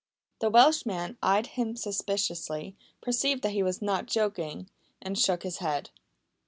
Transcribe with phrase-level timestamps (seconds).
[0.39, 4.67] The Welshman eyed him suspiciously, perceived that he was not joking,
[4.99, 5.91] and shook his head.